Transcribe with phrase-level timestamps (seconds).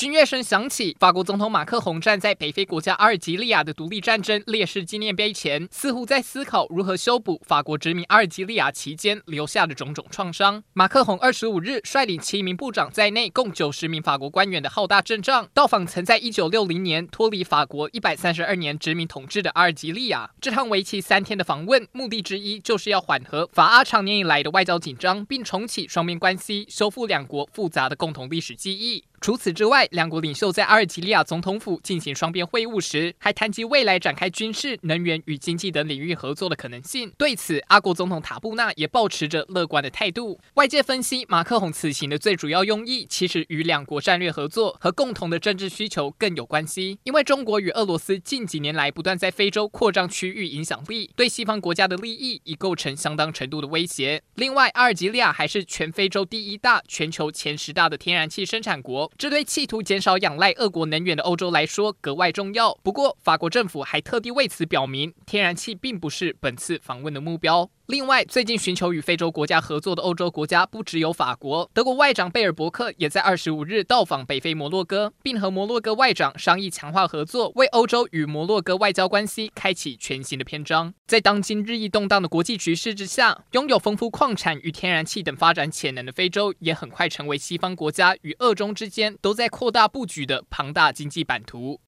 [0.00, 10.64] 军乐声响起，法国总统马克宏站在北非国家阿尔及利亚的独立战争烈士纪念碑前，似乎在思考如何修补法国殖民阿尔及利亚期间留下的种种创伤。
[10.72, 20.30] 马克宏二十五日率领七名部长在内共九十名法国官员的浩大阵仗，到访曾在一九六零年脱离法国一百三十二年殖民统治的阿尔及利亚。
[20.40, 29.04] 这趟为期三天的访问，目的之一就是要缓和法阿长年以来的外交紧张，并重启双边关系，修复两国复杂的共同历史记忆。
[29.20, 37.12] 除此之外，两国领袖在阿尔及利亚总统府进行双边会晤时，还谈及未来展开军事、能源与经济等领域合作的可能性。
[37.18, 40.40] 对此，阿国总统塔布纳也抱持着乐观的态度。
[40.54, 46.98] 外界分析，马克宏此行的最主要用意，其实与两国战略合作和共同的政治需求更有关系。
[47.04, 54.22] 因为中国与俄罗斯近几年来不断在非洲扩张区域影响力，对西方国家的利益已构成相当程度的威胁。
[54.36, 59.09] 另外，阿尔及利亚还是全非洲第一大、全球前十大的天然气生产国。
[59.18, 62.78] 这对企图减少仰赖俄国能源的欧洲来说格外重要。
[62.82, 67.70] 不过，法国政府还特地为此表明，天然气并不是本次访问的目标。
[67.86, 80.94] 另外，最近寻求与非洲国家合作的欧洲国家不只有法国，德国外长贝尔伯克也在二十五日到访北非摩洛哥，并和摩洛哥外长商议强化合作，为欧洲与摩洛哥外交关系开启全新的篇章。
[81.08, 91.78] 在当今日益动荡的国际局势之下，拥有丰富矿产与天然气等发展潜能的非洲，也很快成为西方国家与俄中之间都在扩大布局的庞大经济版图。